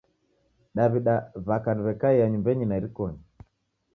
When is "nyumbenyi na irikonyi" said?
2.31-3.21